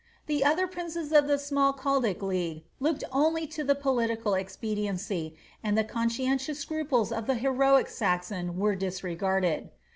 The 0.25 0.43
other 0.43 0.65
princes 0.65 1.11
of 1.11 1.27
the 1.27 1.35
Smalcaldic 1.37 2.23
League 2.23 2.63
looked 2.79 3.03
only 3.11 3.45
to 3.45 3.75
political 3.75 4.33
expediency, 4.33 5.35
and 5.63 5.77
the 5.77 5.83
conscientious 5.83 6.57
scruples 6.57 7.11
of 7.11 7.27
the 7.27 7.35
heroie 7.35 7.85
Saxon 7.87 8.57
were 8.57 8.73
disregarded. 8.73 9.69